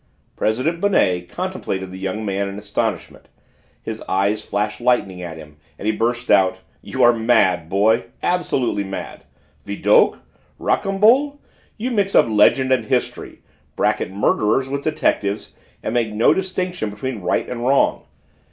[0.35, 3.27] President Bonnet contemplated the young man in astonishment;
[3.83, 8.83] his eyes flashed lightning at him and he burst out: "You are mad, boy, absolutely
[8.83, 9.25] mad!
[9.63, 10.17] Vidocq
[10.59, 11.37] Rocambole!
[11.77, 13.43] You mix up legend and history,
[13.75, 15.53] bracket murderers with detectives,
[15.83, 18.05] and make no distinction between right and wrong!